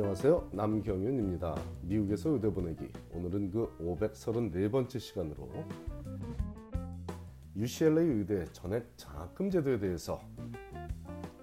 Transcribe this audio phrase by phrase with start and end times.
[0.00, 0.50] 안녕하세요.
[0.52, 1.60] 남경윤입니다.
[1.82, 2.88] 미국에서 의대 보내기.
[3.10, 5.48] 오늘은 그 534번째 시간으로
[7.56, 10.20] UCLA 의대 전액 장학금 제도에 대해서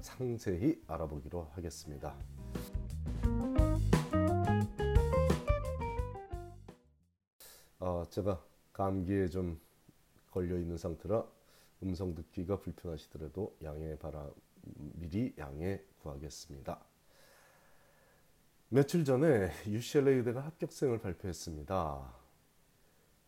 [0.00, 2.16] 상세히 알아보기로 하겠습니다.
[7.80, 8.40] 어, 제가
[8.72, 9.60] 감기에 좀
[10.30, 11.26] 걸려 있는 상태라
[11.82, 14.30] 음성 듣기가 불편하시더라도 양해 바라
[14.62, 16.93] 미리 양해 구하겠습니다.
[18.74, 22.12] 며칠 전에 UCLA 의대가 합격생을 발표했습니다.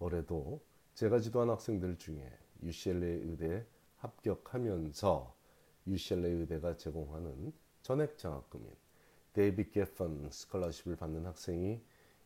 [0.01, 0.61] 올해도
[0.95, 3.65] 제가 지도한 학생들 중에 UCLA 의대에
[3.99, 5.37] 합격하면서
[5.87, 8.73] UCLA 의대가 제공하는 전액 장학금인
[9.35, 11.81] David Geffen Scholarship을 받는 학생이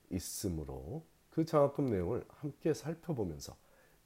[0.08, 3.54] 있으므로 그 장학금 내용을 함께 살펴보면서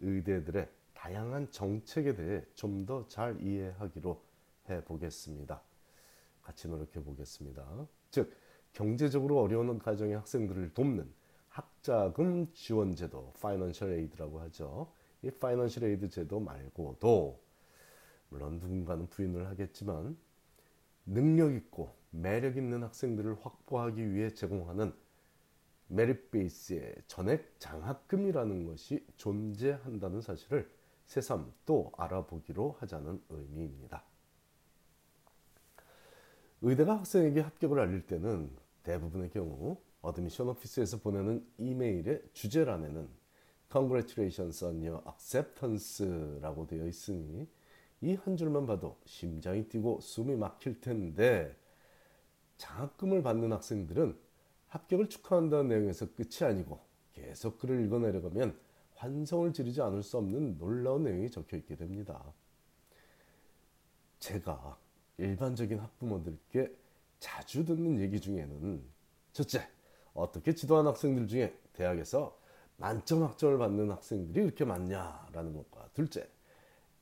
[0.01, 4.20] 의대들의 다양한 정책에 대해 좀 더 잘 이해하기로
[4.70, 5.62] 해 보겠습니다.
[6.42, 7.87] 같이 노력해 보겠습니다.
[8.10, 8.34] 즉
[8.74, 11.10] 경제적으로 어려운 가정의 학생들을 돕는
[11.49, 14.93] 학자금 지원 제도, financial aid라고 하죠.
[15.23, 17.40] 이 financial aid 제도 말고도
[18.29, 20.16] 물론 누군가는 부인을 하겠지만
[21.07, 24.93] 능력 있고 매력 있는 학생들을 확보하기 위해 제공하는
[25.87, 30.68] merit base의 전액 장학금이라는 것이 존재한다는 사실을
[31.06, 34.02] 새삼 또 알아보기로 하자는 의미입니다.
[36.62, 43.09] 의대가 학생에게 합격을 알릴 때는 대부분의 경우 admission office에서 보내는 이메일의 주제란에는
[43.73, 47.49] Congratulations on your acceptance라고 되어 있으니
[48.02, 51.57] 이 한 줄만 봐도 심장이 뛰고 숨이 막힐 텐데
[52.59, 54.16] 장학금을 받는 학생들은
[54.68, 56.80] 합격을 축하한다는 내용에서 끝이 아니고
[57.15, 58.59] 계속 글을 읽어내려가면
[58.96, 62.32] 환성을 지르지 않을 수 없는 놀라운 내용이 적혀 있게 됩니다.
[64.19, 64.78] 제가
[65.19, 66.84] 일반적인 학부모들께
[67.25, 68.84] 자주 듣는 얘기 중에는
[69.33, 69.67] 첫째,
[70.12, 72.39] 어떻게 지도한 학생들 중에 대학에서
[72.77, 76.29] 만점 학점을 받는 학생들이 이렇게 많냐라는 것과 둘째,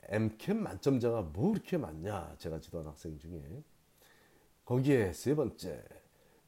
[0.05, 3.43] MCAT 만점자가 뭐 이렇게 많냐 제가 지도한 학생 중에.
[4.65, 5.83] 거기에 세 번째,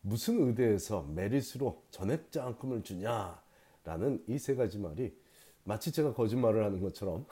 [0.02, 5.18] 무슨 의대에서 메리트로 전액 장학금을 주냐라는 이 세 가지 말이
[5.64, 7.26] 마치 제가 거짓말을 하는 것처럼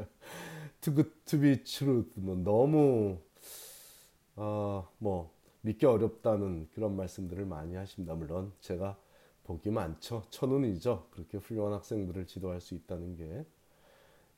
[0.80, 3.18] too good to be true 뭐 너무
[4.36, 5.33] 어뭐
[5.64, 8.14] 믿기 어렵다는 그런 말씀들을 많이 하십니다.
[8.14, 8.98] 물론 제가
[9.44, 10.22] 복이 많죠.
[10.28, 11.08] 천운이죠.
[11.10, 13.46] 그렇게 훌륭한 학생들을 지도할 수 있다는 게.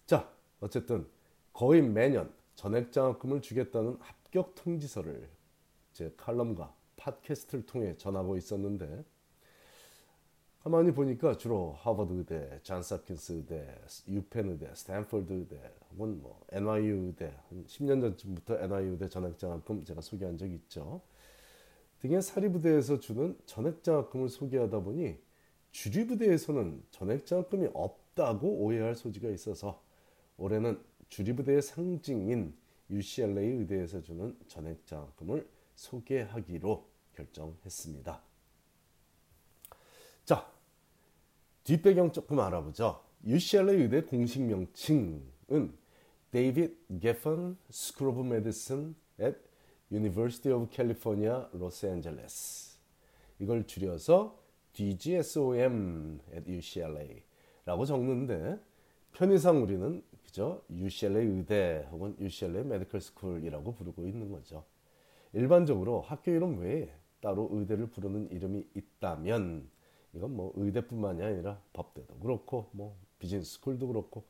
[0.07, 1.05] 자, 어쨌든
[1.53, 5.29] 거의 매년 전액 장학금을 주겠다는 합격 통지서를
[5.93, 9.05] 제 칼럼과 팟캐스트를 통해 전하고 있었는데
[10.63, 17.35] 가만히 보니까 주로 하버드 의대, 잔스홉킨스 의대, 유펜 의대, 스탠퍼드 의대 혹은 뭐 NYU 의대
[17.49, 21.03] 한 10년 전쯤부터 NYU 의대 전액장학금 제가 소개한 적이 있죠.
[22.01, 25.19] 등의 사립부대에서 주는 전액장학금을 소개하다 보니
[25.73, 29.83] 주립부대에서는 전액장학금이 없다고 오해할 소지가 있어서
[30.37, 32.55] 올해는 주립부대의 상징인
[32.91, 38.23] UCLA 의대에서 주는 전액장학금을 소개하기로 결정했습니다.
[40.25, 40.53] 자,
[41.65, 43.03] 뒷배경 조금 알아보죠.
[43.25, 45.77] UCLA 의대 공식 명칭은
[46.31, 49.39] David Geffen School of Medicine at
[49.91, 52.79] University of California, Los Angeles.
[53.39, 54.39] 이걸 줄여서
[54.73, 58.59] DGSOM at UCLA라고 적는데
[59.13, 64.65] 편의상 우리는 그저 UCLA 의대 혹은 UCLA medical school이라고 부르고 있는 거죠.
[65.33, 69.69] 일반적으로 학교 이름 외에 따로 의대를 부르는 이름이 있다면
[70.15, 74.25] 이건 뭐 의대뿐만이 아니라 법대도 그렇고 뭐 business school도 그렇고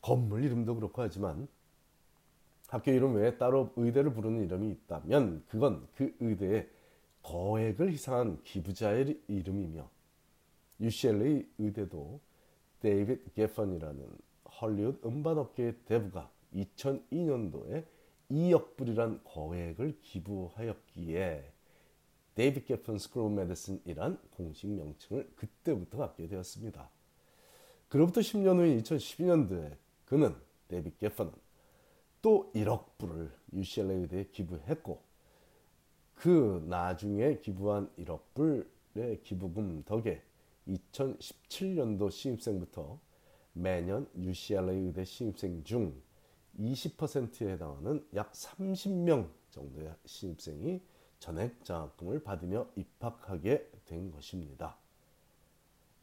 [0.00, 1.48] 건물 이름도 그렇고 하지만
[2.68, 6.68] 학교 이름 외에 따로 의대를 부르는 이름이 있다면 그건 그 의대의
[7.22, 9.88] 거액을 희생한 기부자의 이름이며
[10.80, 12.20] UCLA 의대도
[12.80, 14.06] 데이빗 게펀이라는
[14.60, 17.84] 헐리우드 음반업계의 대부가 2002년도에
[18.30, 21.52] 2억 불이란 거액을 기부하였기에
[22.34, 26.90] David Geffen School of Medicine이란 공식 명칭을 그때부터 갖게 되었습니다.
[27.88, 30.34] 그로부터 10년 후인 2012년도에 그는
[30.68, 31.47] 데이빗 게펀은
[32.28, 35.00] 또 1억 불을 UCLA 의대에 기부했고
[36.14, 40.22] 그 나중에 기부한 1억 불의 기부금 덕에
[40.66, 43.00] 2017년도 신입생부터
[43.54, 45.94] 매년 UCLA 의대 신입생 중
[46.58, 50.82] 20%에 해당하는 약 30명 정도의 신입생이
[51.20, 54.76] 전액 장학금을 받으며 입학하게 된 것입니다.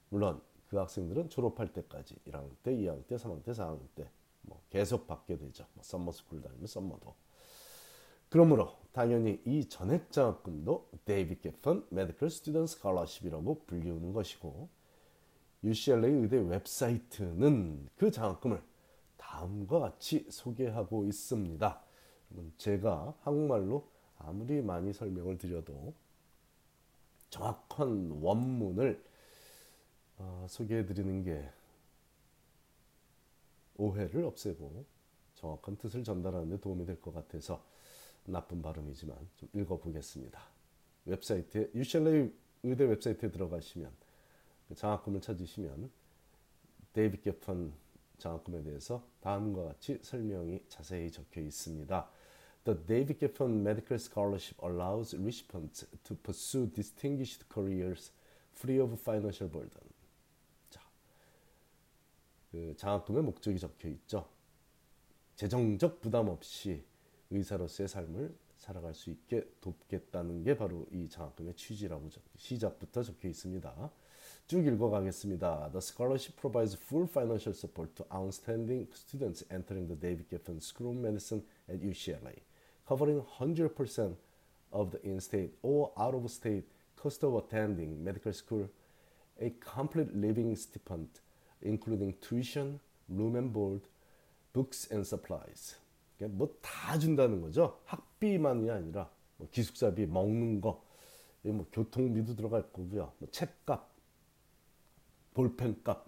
[0.10, 4.10] 물론 그 학생들은 졸업할 때까지 1학년 때, 2학년 때, 3학년 때, 4학년 때
[4.46, 5.66] 뭐 계속 받게 되죠.
[5.74, 7.14] 뭐 summer school 다니면 summer도.
[8.30, 14.70] 그러므로 당연히 이 전액 장학금도 데이빗 게펀 메디컬 스튜던트 스칼러십이라고 불리우는 것이고
[15.64, 18.62] UCLA 의대 웹사이트는 그 장학금을
[19.18, 21.82] 다음과 같이 소개하고 있습니다.
[22.58, 23.88] 제가 한국말로
[24.18, 25.94] 아무리 많이 설명을 드려도
[27.30, 29.04] 정확한 원문을
[30.18, 31.50] 어, 소개해 드리는 게
[33.78, 34.86] 오해를 없애고
[35.36, 37.64] 정확한 뜻을 전달하는 데 도움이 될 것 같아서
[38.26, 40.40] 나쁜 발음이지만 좀 읽어보겠습니다.
[41.06, 42.32] 웹사이트에 UCLA
[42.64, 43.92] 의대 웹사이트에 들어가시면
[44.68, 45.92] 그 장학금을 찾으시면
[46.94, 47.74] 데이빗 게펀
[48.18, 52.10] 장학금에 대해서 다음과 같이 설명이 자세히 적혀 있습니다.
[52.64, 58.12] The David Geffen Medical Scholarship allows recipients to pursue distinguished careers
[58.58, 59.95] free of financial burden.
[62.56, 64.26] 자, 그 장학금의 목적이 적혀 있죠.
[65.36, 66.86] 재정적 부담 없이
[67.30, 73.92] 의사로서의 삶을 살아갈 수 있게 돕겠다는 게 바로 이 장학금의 취지라고 시작부터 적혀 있습니다.
[74.48, 75.72] 쭉 읽어가겠습니다.
[75.72, 80.98] The scholarship provides full financial support to outstanding students entering the David Geffen School of
[80.98, 82.40] Medicine at UCLA,
[82.88, 84.16] covering 100%
[84.72, 86.64] of the in-state or out-of-state
[86.96, 88.70] cost of attending medical school,
[89.42, 91.10] a complete living stipend,
[91.62, 92.80] including tuition,
[93.10, 93.84] room and board,
[94.54, 95.76] books and supplies.
[96.20, 97.80] 뭐다 준다는 거죠.
[97.86, 100.84] 학비만이 아니라 뭐 기숙사비, 먹는 거,
[101.44, 103.12] 뭐 교통비도 들어갈 거고요.
[103.18, 103.90] 뭐 책값,
[105.34, 106.06] 볼펜값,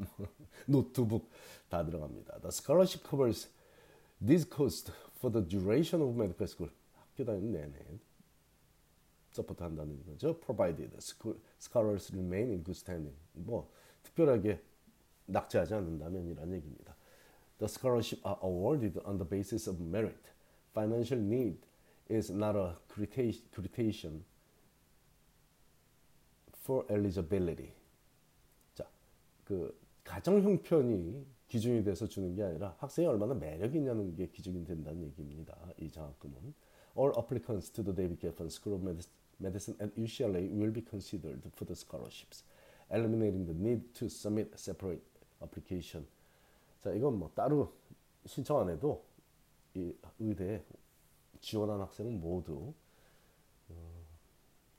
[0.65, 1.29] 노트북
[1.69, 2.39] 다 들어갑니다.
[2.39, 3.49] The scholarship covers
[4.25, 6.71] this cost for the duration of medical school.
[6.95, 7.99] 학교 다니는 내내
[9.31, 10.39] 서포트 한다는 거죠.
[10.39, 10.95] Provided
[11.59, 13.15] scholars remain in good standing.
[13.33, 13.69] 뭐
[14.03, 14.61] 특별하게
[15.27, 16.95] 낙제하지 않는다면 이란 얘기입니다.
[17.59, 20.31] The scholarship are awarded on the basis of merit.
[20.73, 21.59] Financial need
[22.09, 24.23] is not a criterion
[26.53, 27.73] for eligibility.
[28.75, 28.87] 자,
[29.43, 35.01] 그 가정 형편이 기준이 돼서 주는 게 아니라 학생이 얼마나 매력이 있냐는 게 기준이 된다는
[35.03, 35.57] 얘기입니다.
[35.77, 36.53] 이 장학금은
[36.97, 38.83] all applicants to the David Geffen School of
[39.39, 42.43] Medicine at UCLA will be considered for the scholarships,
[42.91, 45.01] eliminating the need to submit separate
[45.41, 46.07] application.
[46.79, 47.73] 자, 이건 뭐 따로
[48.25, 49.03] 신청 안 해도
[49.73, 50.63] 이 의대에
[51.39, 52.73] 지원한 학생은 모두
[53.69, 54.03] 어,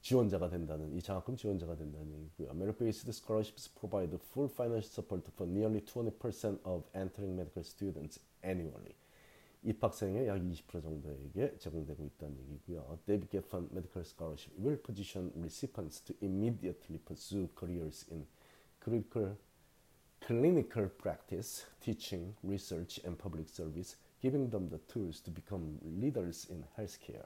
[0.00, 2.50] 지원자가 된다는 이 장학금 지원자가 된다는 얘기고요.
[2.50, 8.94] Merit-based scholarships provide full financial support for nearly 20% of entering medical students annually.
[9.62, 12.98] 입학생의 약 20% 정도에게 제공되고 있다는 얘기고요.
[13.06, 18.26] David Geffen Medical Scholarship will position recipients to immediately pursue careers in
[18.80, 19.36] critical
[20.25, 26.63] clinical practice, teaching, research, and public service, giving them the tools to become leaders in
[26.77, 27.25] healthcare,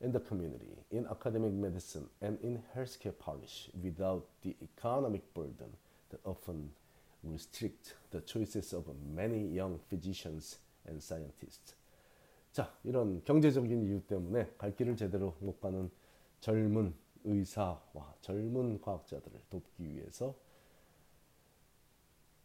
[0.00, 5.76] in the community, in academic medicine, and in healthcare policy without the economic burden
[6.10, 6.70] that often
[7.22, 8.84] restrict the choices of
[9.14, 11.76] many young physicians and scientists.
[12.52, 15.90] 자, 이런 경제적인 이유 때문에 갈 길을 제대로 못 가는
[16.40, 16.94] 젊은
[17.24, 20.36] 의사와 젊은 과학자들을 돕기 위해서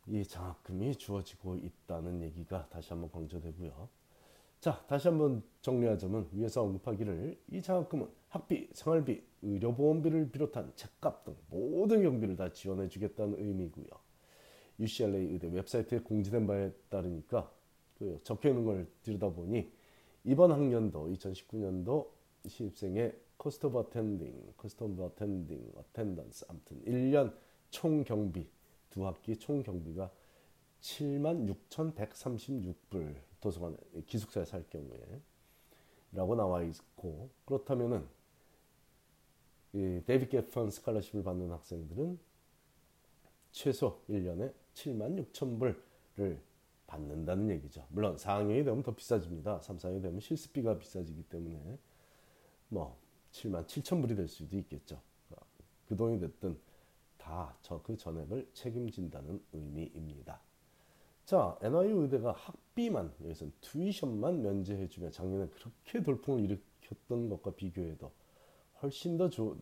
[0.06, 3.88] 이 장학금이 주어지고 있다는 얘기가 다시 한번 강조되고요.
[4.60, 12.02] 자, 다시 한번 정리하자면 위에서 언급하기를 이 장학금은 학비, 생활비, 의료보험비를 비롯한 책값 등 모든
[12.02, 13.86] 경비를 다 지원해 주겠다는 의미고요.
[14.78, 17.50] UCLA 의대 웹사이트에 공지된 바에 따르니까
[17.98, 19.70] 그 적혀 있는 걸 들여다보니
[20.24, 22.08] 이번 학년도 2019년도
[22.46, 27.34] 신입생의 attending, cost of attending, attendance 아무튼 1년
[27.70, 28.48] 총 경비
[28.94, 30.12] 두 학기 총 경비가
[30.80, 35.20] 76,136불 도서관 기숙사에 살 경우에
[36.12, 38.06] 라고 나와 있고 그렇다면은
[39.72, 42.20] 이 데이빗 게펀 스칼러십을 받는 학생들은
[43.50, 46.40] 최소 1년에 7만 6천 불을
[46.86, 47.84] 받는다는 얘기죠.
[47.88, 49.60] 물론 4학년이 되면 더 비싸집니다.
[49.60, 51.80] 3, 4학년이 되면 실습비가 비싸지기 때문에
[52.68, 52.96] 뭐
[53.32, 55.02] 7만 7천 불이 될 수도 있겠죠.
[55.88, 56.56] 그 돈이 됐든
[57.24, 60.40] 다저그 전액을 책임진다는 의미입니다.
[61.24, 68.12] 자, NYU 의대가 학비만 여기서 튜이션만 면제해주면 작년에 그렇게 돌풍을 일으켰던 것과 비교해도
[68.82, 69.56] 훨씬 더 조,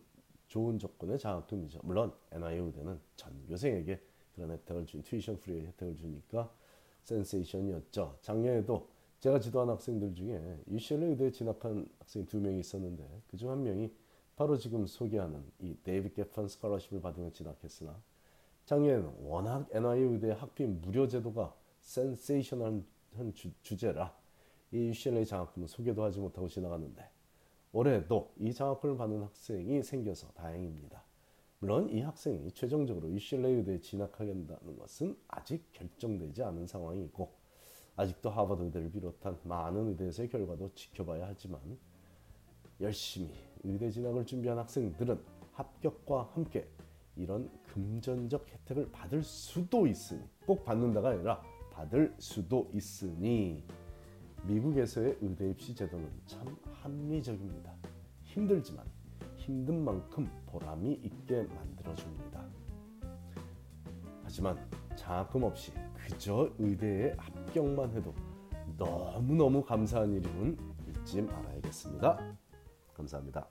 [0.47, 1.79] 좋은 조건의 장학금이죠.
[1.83, 4.01] 물론 NYU 의대는 전교생에게
[4.35, 6.53] 그런 혜택을 준 tuition free의 혜택을 주니까
[7.03, 8.17] 센세이션이었죠.
[8.21, 8.89] 작년에도
[9.21, 13.89] 제가 지도한 학생들 중에 UCLA 의대에 진학한 학생이 두 명이 있었는데 그중 한 명이
[14.35, 18.01] 바로 지금 소개하는 이 David Geffen Scholarship을 받으며 진학했으나
[18.65, 22.85] 작년에는 워낙 NYU 의대 학비 무료 제도가 센세이션한
[23.33, 24.15] 주, 제라
[24.71, 27.07] 이 UCLA 장학금은 소개도 하지 못하고 지나갔는데
[27.73, 31.03] 올해도 이 장학금을 받는 학생이 생겨서 다행입니다.
[31.59, 37.31] 물론 이 학생이 최종적으로 UCLA 의대에 진학하게 된다는 것은 아직 결정되지 않은 상황이고
[37.95, 41.61] 아직도 하버드 의대를 비롯한 많은 의대에서의 결과도 지켜봐야 하지만
[42.81, 45.19] 열심히 의대 진학을 준비한 학생들은
[45.53, 46.67] 합격과 함께
[47.15, 51.41] 이런 금전적 혜택을 받을 수도 있으니 꼭 받는다가 아니라
[51.71, 53.63] 받을 수도 있으니
[54.45, 57.73] 미국에서의 의대 입시 제도는 참 합리적입니다.
[58.23, 58.85] 힘들지만
[59.37, 62.45] 힘든 만큼 보람이 있게 만들어줍니다.
[64.23, 64.57] 하지만
[64.95, 68.13] 장학금 없이 그저 의대에 합격만 해도
[68.77, 72.42] 너무너무 감사한 일임은 잊지 말아야겠습니다.
[73.03, 73.49] 감사합니다.